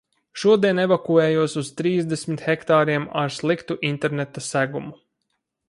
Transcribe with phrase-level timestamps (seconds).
[0.43, 4.95] Šodien evakuējos uz trīsdesmit hektāriem ar sliktu interneta segumu.